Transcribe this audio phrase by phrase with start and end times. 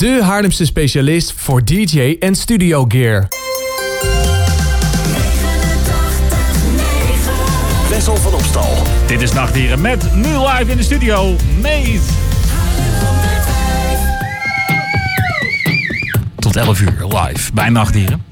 [0.00, 3.28] De Haarlemse specialist voor DJ en studio gear.
[7.90, 8.76] Wessel van Opstal.
[9.06, 12.00] Dit is Nachtdieren met nu live in de studio, Mees.
[16.38, 18.29] Tot 11 uur live bij Nachtdieren.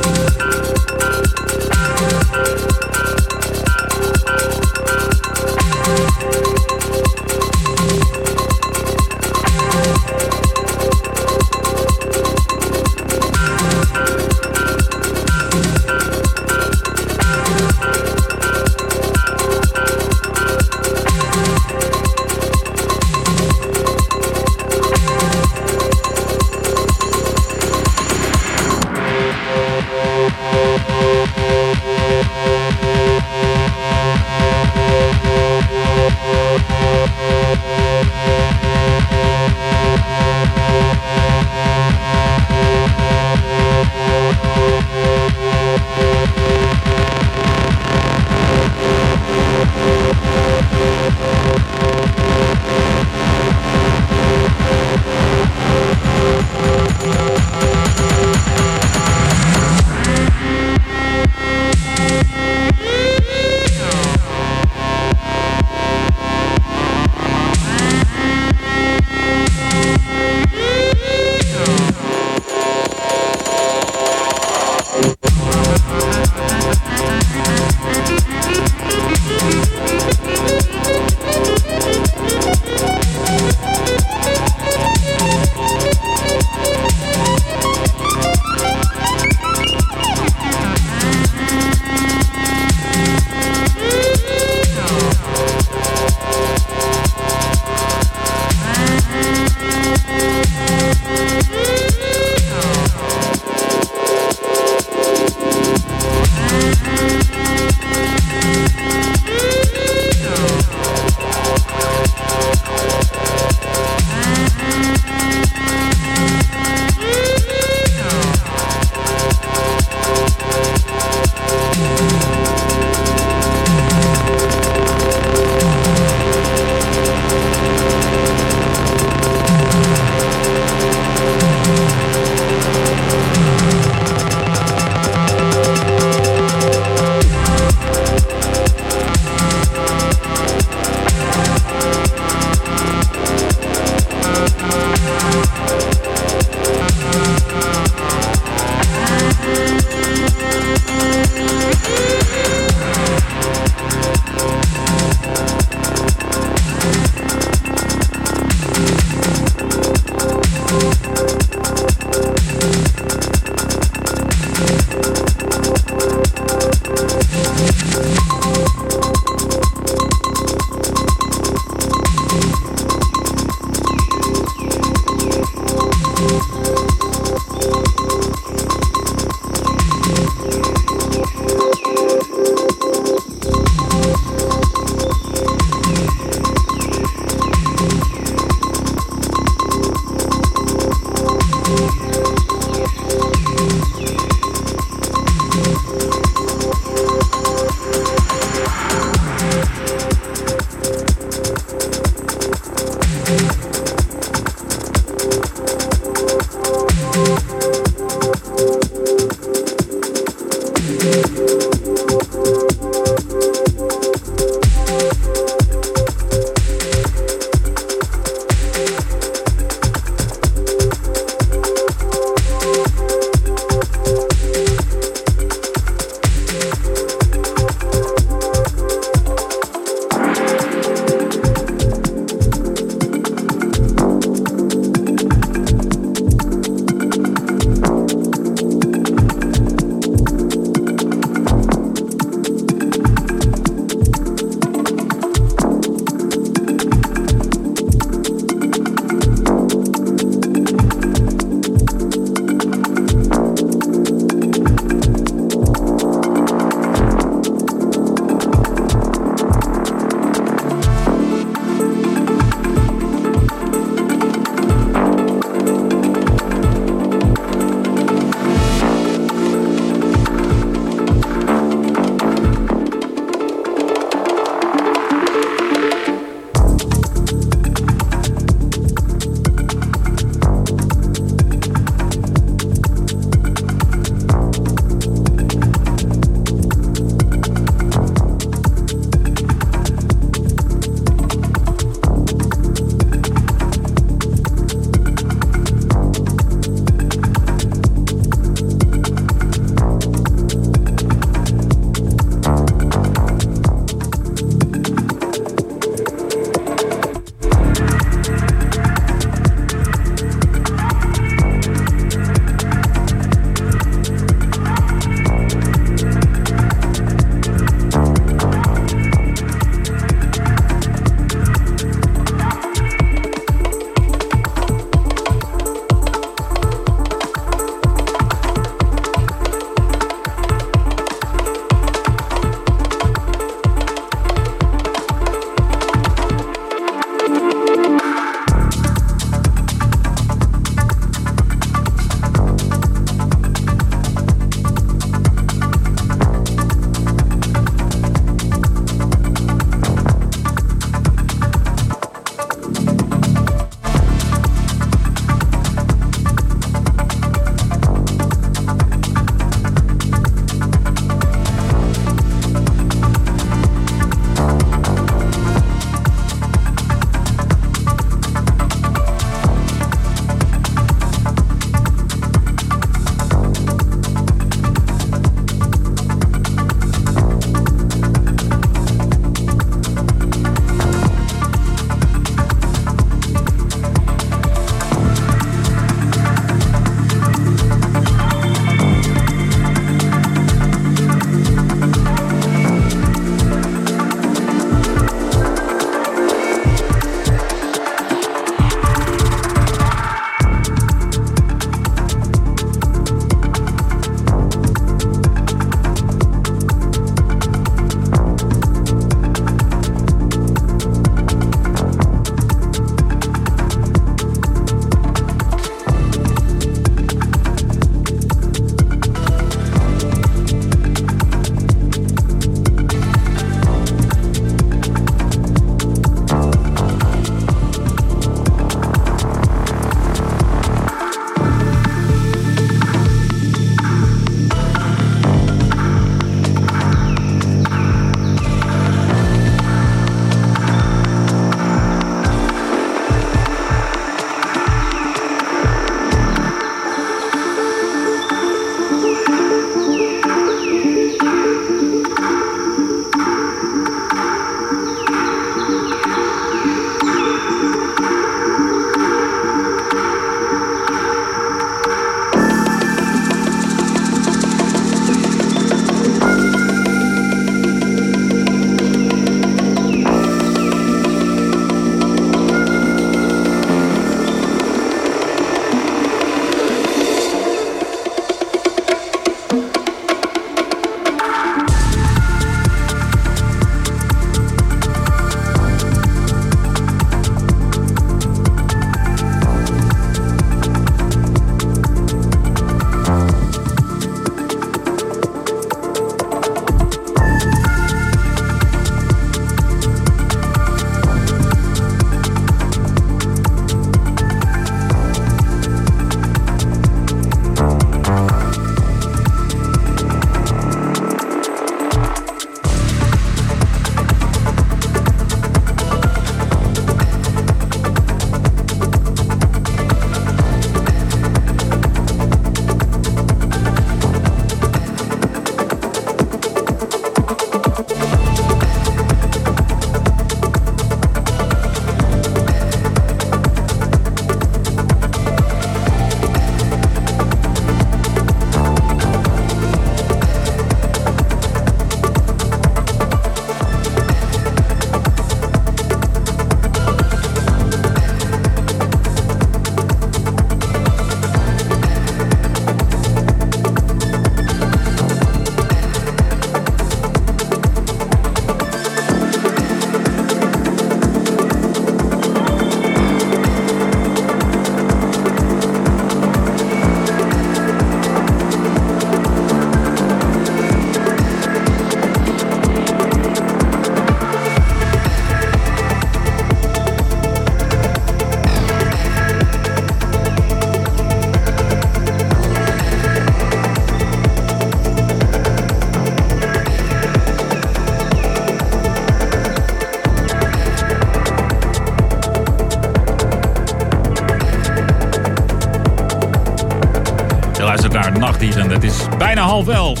[598.12, 598.70] Naar Nachtdieren.
[598.70, 600.00] Het is bijna half elf.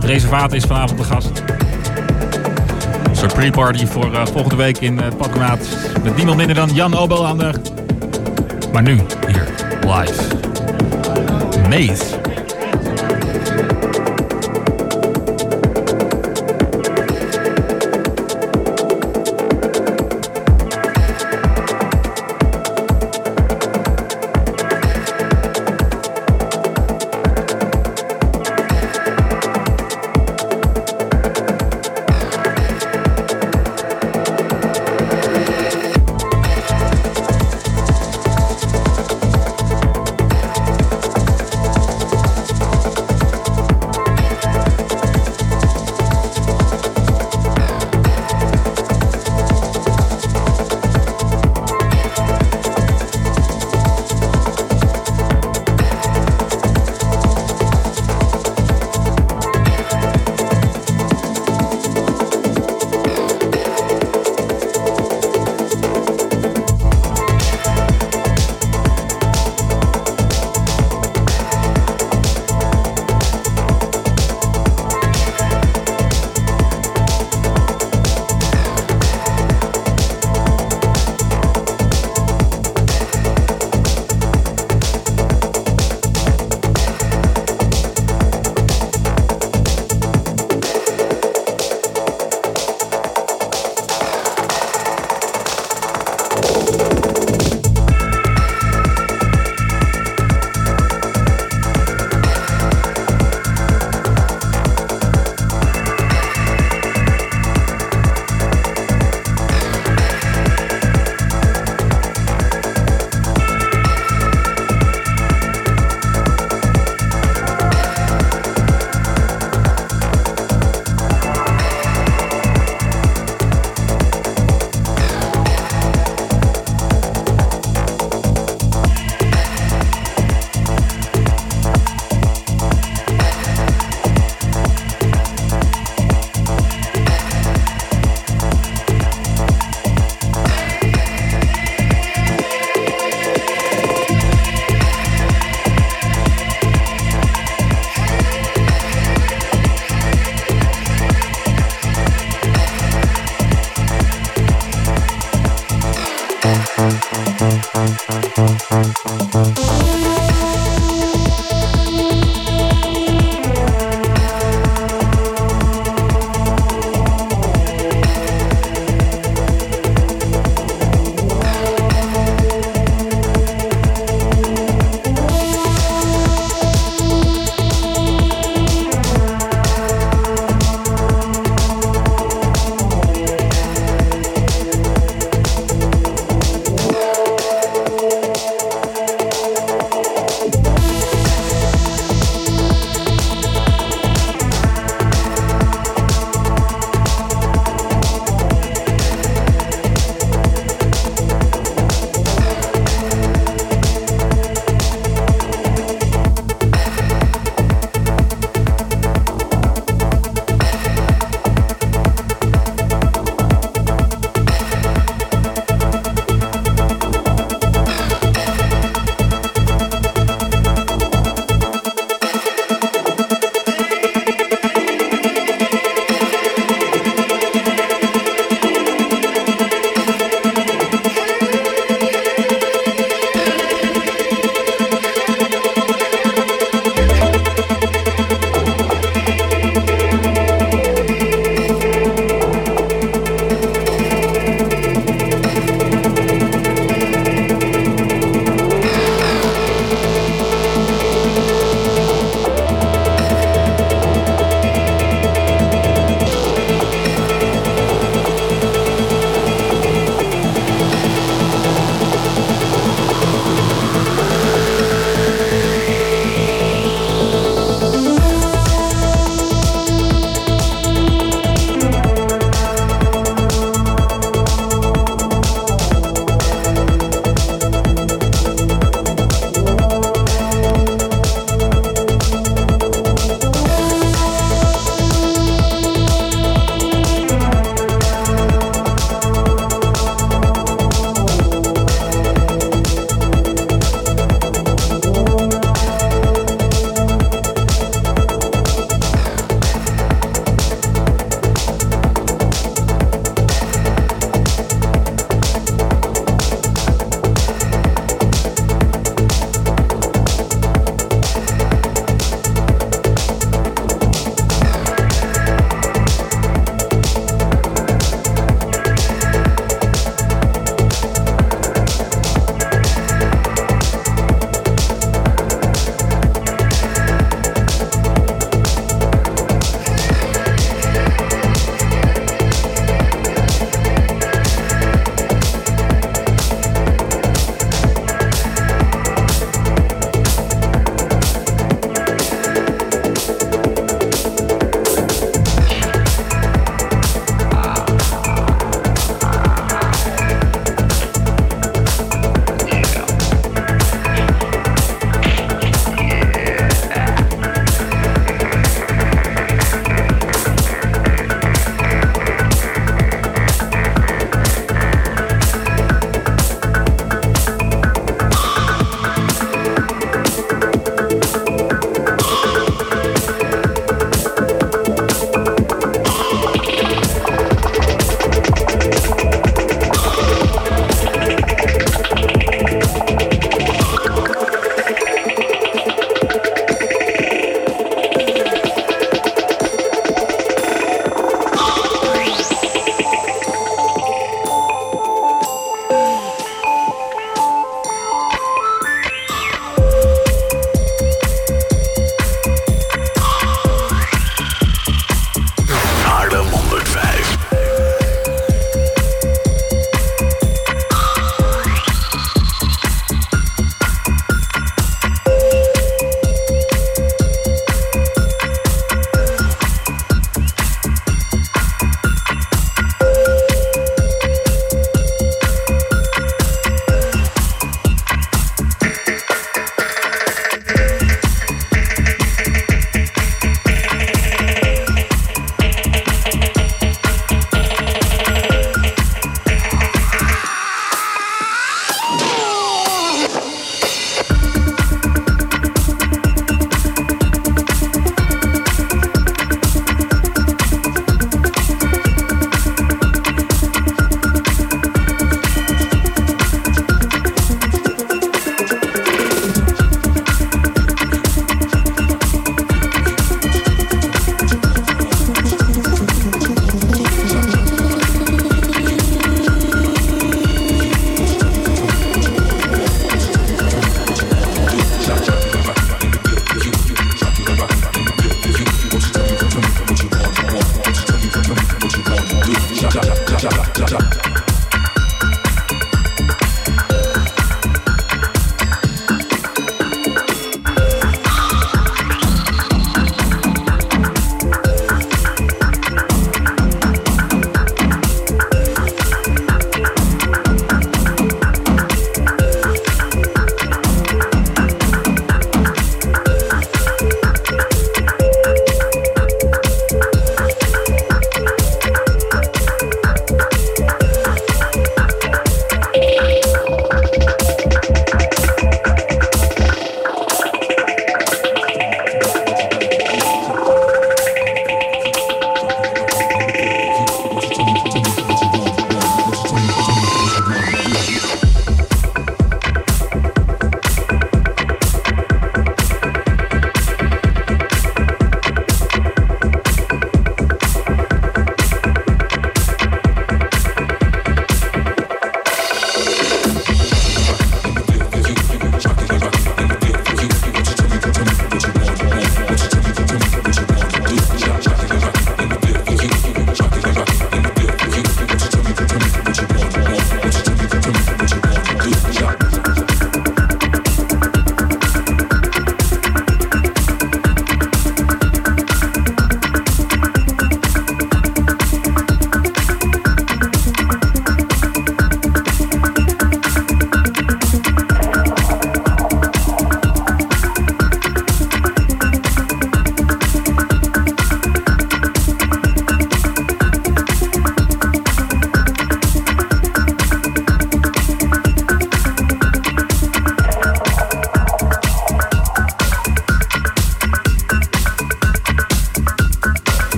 [0.00, 1.42] De reservaat is vanavond de gast.
[3.12, 5.68] Soort pre-party voor uh, volgende week in uh, Pakkenaat.
[6.02, 7.52] Met niemand minder dan Jan Obel aan de...
[8.72, 9.48] Maar nu, hier,
[9.86, 10.22] live.
[11.68, 12.17] Maze.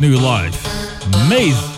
[0.00, 0.58] Met nu live.
[1.28, 1.69] Maze.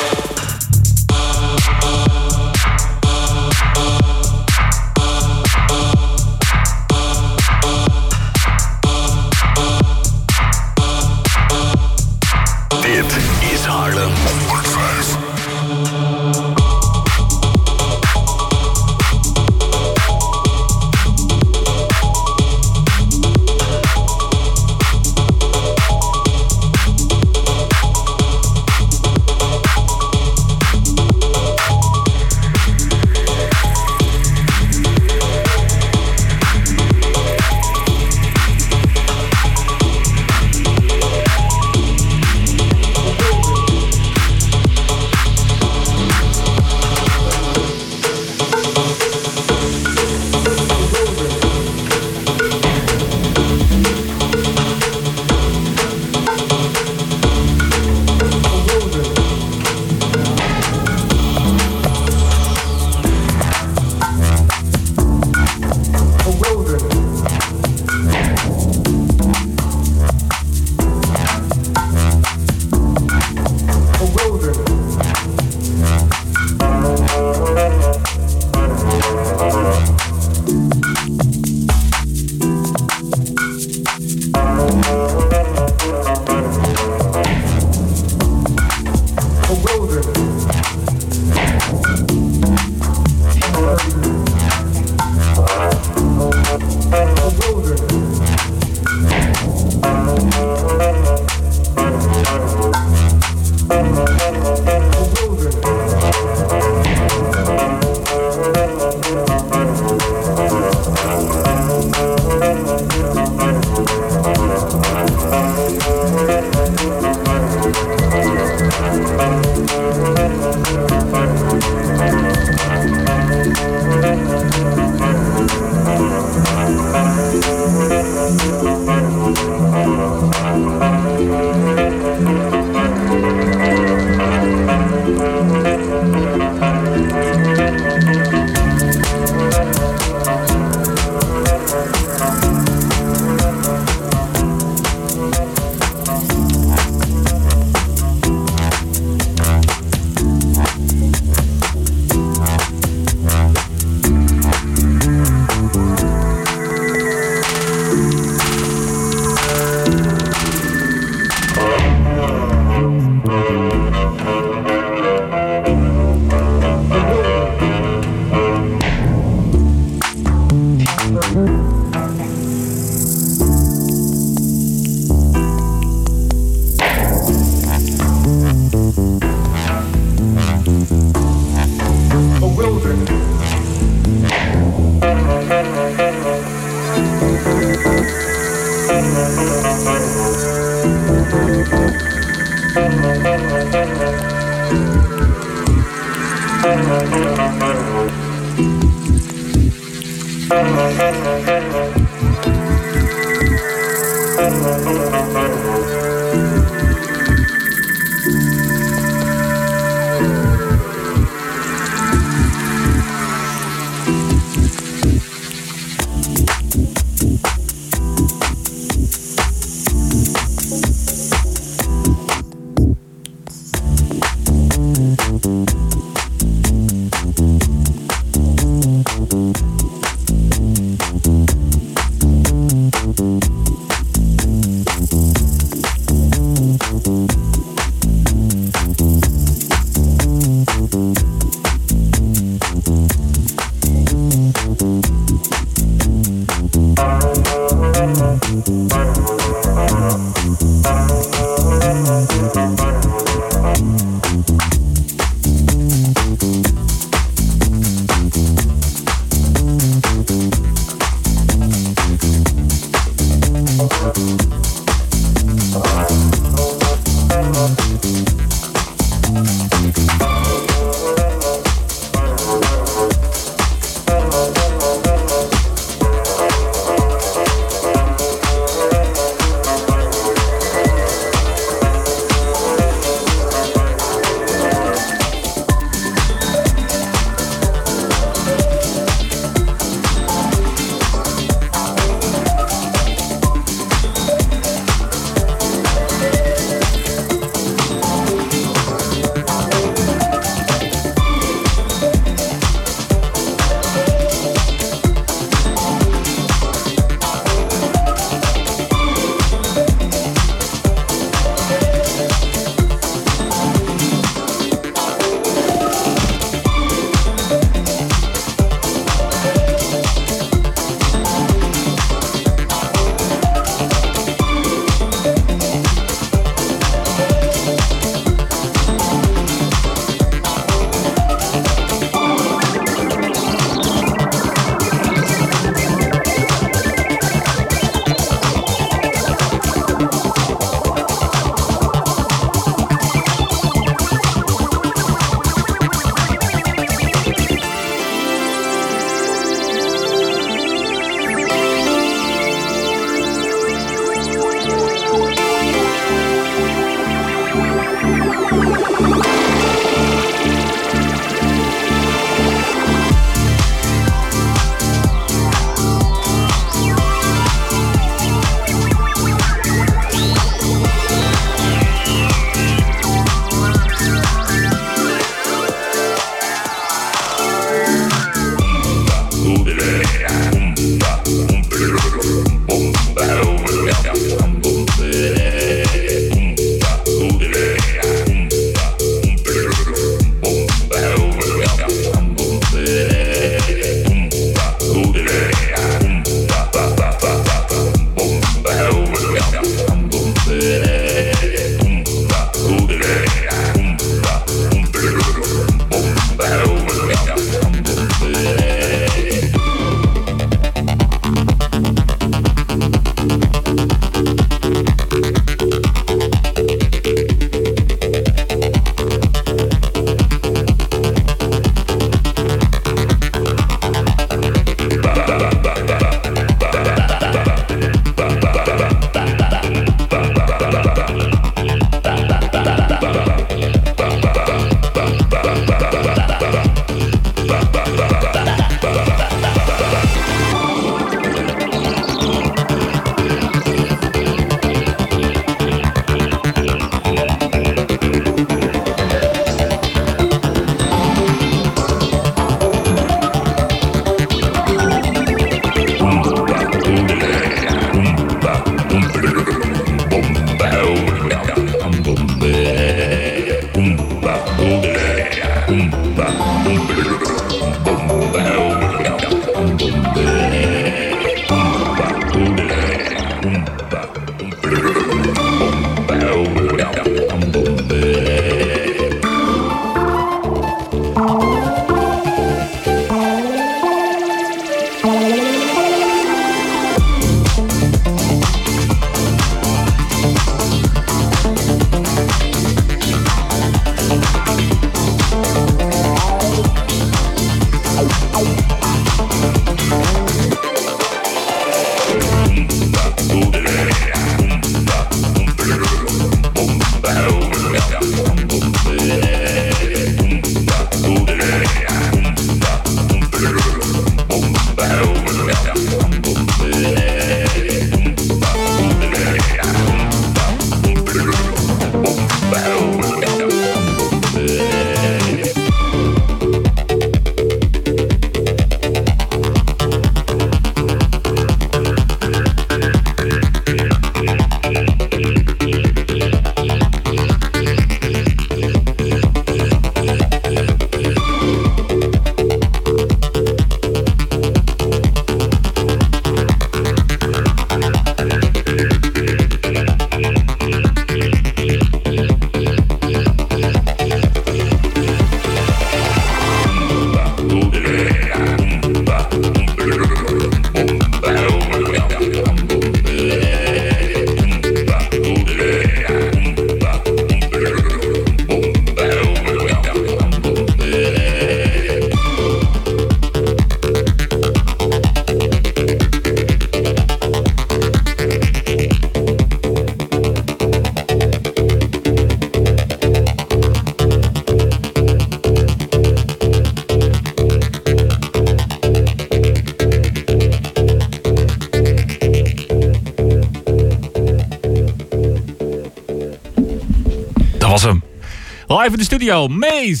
[598.82, 600.00] Live in de studio, Maze.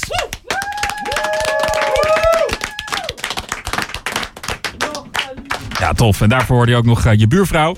[5.78, 6.20] Ja, tof.
[6.20, 7.76] En daarvoor hoorde je ook nog uh, je buurvrouw.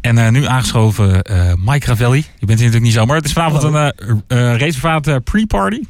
[0.00, 2.16] En uh, nu aangeschoven uh, Mike Ravelli.
[2.16, 3.16] Je bent hier natuurlijk niet zomaar.
[3.16, 3.92] Het is vanavond
[4.26, 5.80] een reservaat pre-party.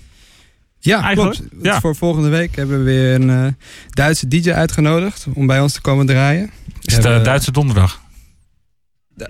[0.78, 1.36] Ja, Eigenlijk?
[1.36, 1.52] klopt.
[1.62, 1.80] Ja.
[1.80, 3.56] Voor volgende week hebben we weer een
[3.90, 6.50] Duitse DJ uitgenodigd om bij ons te komen draaien.
[6.82, 8.00] Is het uh, Duitse donderdag?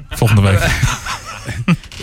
[0.09, 0.59] Volgende week.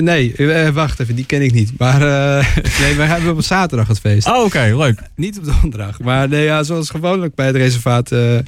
[0.00, 0.34] nee,
[0.72, 1.72] wacht even, die ken ik niet.
[1.78, 4.26] Maar uh, nee, wij hebben op zaterdag het feest.
[4.26, 5.00] Oh, oké, leuk.
[5.14, 6.00] Niet op donderdag.
[6.00, 8.38] Maar nee, ja, zoals gewoonlijk bij het reservaat uh,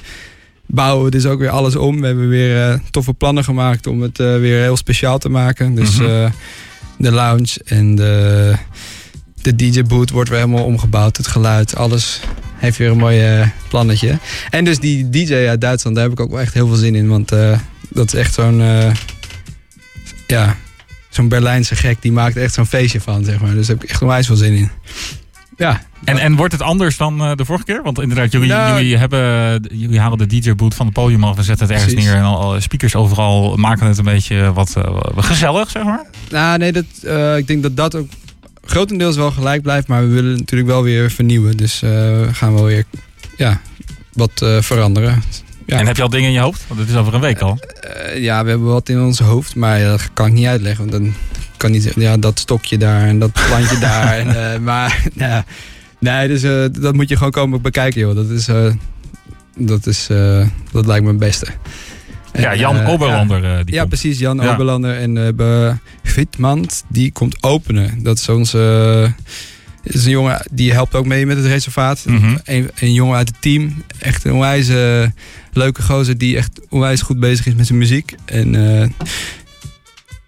[0.65, 2.01] bouwen we dus ook weer alles om.
[2.01, 5.75] We hebben weer toffe plannen gemaakt om het weer heel speciaal te maken.
[5.75, 6.31] Dus -hmm.
[6.97, 8.53] de lounge en de,
[9.41, 11.17] de DJ-boot wordt weer helemaal omgebouwd.
[11.17, 12.19] Het geluid, alles
[12.55, 14.17] heeft weer een mooi plannetje.
[14.49, 16.95] En dus die DJ uit Duitsland, daar heb ik ook wel echt heel veel zin
[16.95, 17.07] in.
[17.07, 17.29] Want
[17.89, 18.61] dat is echt zo'n...
[20.27, 20.57] Ja,
[21.09, 22.01] zo'n Berlijnse gek.
[22.01, 23.53] Die maakt echt zo'n feestje van, zeg maar.
[23.53, 24.69] Dus daar heb ik echt onwijs veel zin in.
[25.57, 25.81] Ja.
[26.03, 27.83] En, en wordt het anders dan de vorige keer?
[27.83, 31.35] Want inderdaad, jullie, nou, jullie, hebben, jullie halen de DJ-boot van het podium af.
[31.35, 34.75] We zetten het ergens neer en al speakers overal maken het een beetje wat
[35.15, 36.05] gezellig, zeg maar.
[36.29, 36.85] Nou, nee, dat,
[37.37, 38.07] ik denk dat dat ook
[38.65, 41.57] grotendeels wel gelijk blijft, maar we willen natuurlijk wel weer vernieuwen.
[41.57, 41.81] Dus
[42.31, 42.83] gaan we weer
[43.37, 43.61] ja,
[44.13, 45.23] wat veranderen.
[45.69, 45.79] Ja.
[45.79, 46.63] En heb je al dingen in je hoofd?
[46.67, 47.59] Want het is over een week al.
[48.07, 50.89] Uh, ja, we hebben wat in ons hoofd, maar dat kan ik niet uitleggen.
[50.89, 51.13] Want dan
[51.57, 54.17] kan niet ja, dat stokje daar en dat plantje daar.
[54.17, 55.45] En, maar ja,
[55.99, 56.41] nee, dus
[56.81, 58.15] dat moet je gewoon komen bekijken, joh.
[58.15, 58.47] Dat is,
[59.57, 60.07] dat, is
[60.71, 61.47] dat lijkt me het beste.
[62.33, 63.43] Ja, Jan Oberlander.
[63.43, 64.19] Ja, die ja precies.
[64.19, 64.53] Jan ja.
[64.53, 64.97] Oberlander.
[64.97, 68.03] En we hebben Vitmand, die komt openen.
[68.03, 69.13] Dat is onze...
[69.93, 72.05] is een jongen die helpt ook mee met het reservaat.
[72.05, 72.39] Mm -hmm.
[72.43, 73.83] een, een, jongen uit het team.
[73.99, 74.67] Echt een onwijs
[75.51, 78.15] leuke gozer die echt onwijs goed bezig is met zijn muziek.
[78.25, 78.85] En uh,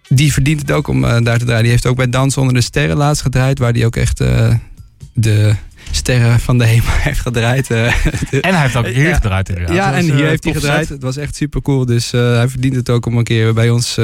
[0.08, 1.64] die verdient het ook om uh, daar te draaien.
[1.64, 3.60] Die heeft ook bij Dans onder de Sterren laatst gedraaid.
[3.60, 4.18] Waar die ook echt
[5.14, 5.56] de
[5.96, 7.70] sterren van de hemel heeft gedraaid.
[7.70, 9.76] Uh, en hij heeft ook hier ja, gedraaid inderdaad.
[9.76, 10.90] Ja, en hier uh, heeft hij gedraaid.
[10.90, 11.86] Het was echt super cool.
[11.86, 14.00] Dus uh, hij verdient het ook om een keer bij ons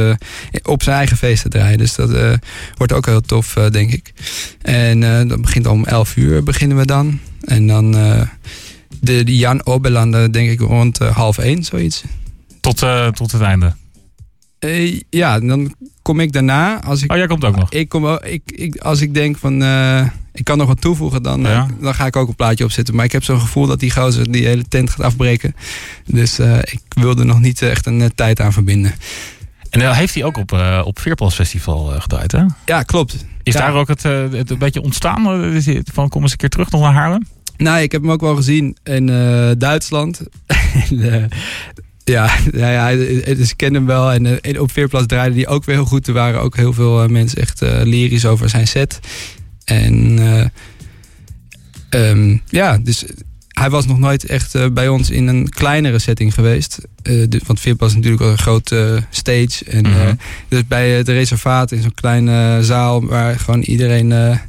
[0.63, 1.77] op zijn eigen feest te draaien.
[1.77, 2.39] Dus dat
[2.75, 4.13] wordt ook heel tof, denk ik.
[4.61, 7.19] En dat begint om 11 uur beginnen we dan.
[7.43, 12.03] En dan de, de Jan Obelander, denk ik rond half 1, zoiets.
[12.61, 12.77] Tot,
[13.13, 13.73] tot het einde?
[15.09, 15.73] ja, dan
[16.07, 16.83] kom ik daarna.
[16.83, 17.71] Als ik, oh, jij komt ook nog?
[17.71, 19.61] Ik kom, ik, ik, als ik denk van
[20.33, 21.67] ik kan nog wat toevoegen, dan, ja.
[21.71, 22.95] uh, dan ga ik ook een plaatje opzetten.
[22.95, 25.55] Maar ik heb zo'n gevoel dat die gozer die hele tent gaat afbreken.
[26.05, 28.93] Dus uh, ik wil er nog niet echt een tijd aan verbinden.
[29.69, 30.51] En heeft hij ook op,
[30.83, 32.43] op Veerplas Festival gedraaid, hè?
[32.65, 33.25] Ja, klopt.
[33.43, 33.59] Is ja.
[33.59, 35.23] daar ook het, het een beetje ontstaan?
[35.93, 37.27] Van kom eens een keer terug nog naar Haarlem?
[37.57, 39.05] Nou, ik heb hem ook wel gezien in
[39.57, 40.21] Duitsland.
[40.89, 41.29] en,
[42.15, 42.95] ja, ja, ja,
[43.35, 44.11] dus ik ken hem wel.
[44.11, 46.07] En, en op Veerplas draaide hij ook weer heel goed.
[46.07, 48.99] Er waren ook heel veel mensen echt lyrisch over zijn set.
[49.67, 50.45] En uh,
[51.89, 53.05] um, ja, dus
[53.47, 56.77] hij was nog nooit echt uh, bij ons in een kleinere setting geweest.
[57.03, 59.65] Uh, de, want VIP was natuurlijk wel een grote stage.
[59.65, 60.19] En, mm -hmm.
[60.47, 64.39] dus bij het reservaat in zo'n kleine zaal waar gewoon iedereen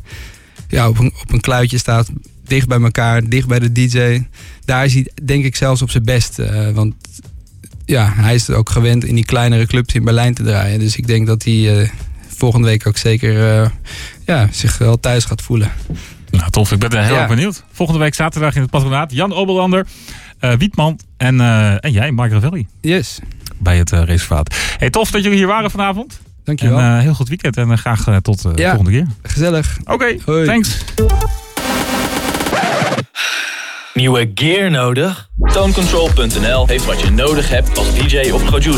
[0.69, 2.11] ja, op, een, op een kluitje staat.
[2.45, 4.23] Dicht bij elkaar, dicht bij de DJ.
[4.65, 6.37] Daar is hij denk ik zelfs op zijn best.
[6.75, 6.95] want
[7.89, 10.79] ja, hij is ook gewend in die kleinere clubs in Berlijn te draaien.
[10.79, 11.91] Dus ik denk dat hij
[12.37, 13.69] volgende week ook zeker uh,
[14.27, 15.71] ja, zich wel thuis gaat voelen.
[16.31, 16.73] Nou, tof.
[16.73, 17.21] Ik ben er heel ja.
[17.21, 17.65] erg benieuwd.
[17.73, 19.13] Volgende week zaterdag in het patronaat.
[19.13, 19.87] Jan Oberlander,
[20.41, 22.67] uh, Wietman en, uh, en jij, Mark Ravelli.
[22.81, 23.19] Yes.
[23.59, 24.55] Bij het reservaat.
[24.79, 26.21] Hey, tof dat jullie hier waren vanavond.
[26.45, 26.79] Dankjewel.
[26.79, 29.07] En heel goed weekend en graag tot de ja, volgende keer.
[29.23, 29.79] Gezellig.
[29.85, 30.85] Oké, okay, thanks.
[33.99, 35.29] Nieuwe gear nodig?
[35.53, 38.77] Tonecontrol.nl heeft wat je nodig hebt als DJ of producer.